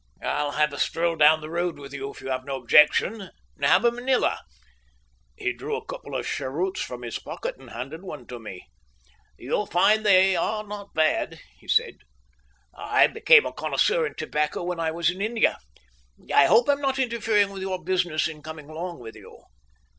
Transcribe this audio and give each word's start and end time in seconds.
"I'll 0.23 0.53
have 0.53 0.73
a 0.73 0.79
stroll 0.79 1.15
down 1.15 1.41
the 1.41 1.49
road 1.51 1.77
with 1.77 1.93
you, 1.93 2.09
if 2.09 2.21
you 2.21 2.31
have 2.31 2.43
no 2.43 2.55
objection. 2.55 3.29
Have 3.61 3.85
a 3.85 3.91
manilla." 3.91 4.39
He 5.35 5.53
drew 5.53 5.75
a 5.75 5.85
couple 5.85 6.15
of 6.15 6.25
cheroots 6.25 6.81
from 6.81 7.03
his 7.03 7.19
pocket 7.19 7.55
and 7.59 7.69
handed 7.69 8.01
one 8.01 8.25
to 8.25 8.39
me. 8.39 8.65
"You'll 9.37 9.67
find 9.67 10.03
they 10.03 10.35
are 10.35 10.63
not 10.63 10.95
bad," 10.95 11.39
he 11.59 11.67
said. 11.67 11.97
"I 12.73 13.05
became 13.05 13.45
a 13.45 13.53
connoisseur 13.53 14.07
in 14.07 14.15
tobacco 14.15 14.63
when 14.63 14.79
I 14.79 14.89
was 14.89 15.11
in 15.11 15.21
India. 15.21 15.59
I 16.33 16.47
hope 16.47 16.67
I 16.67 16.73
am 16.73 16.81
not 16.81 16.97
interfering 16.97 17.51
with 17.51 17.61
your 17.61 17.83
business 17.83 18.27
in 18.27 18.41
coming 18.41 18.71
along 18.71 19.01
with 19.01 19.15
you?" 19.15 19.43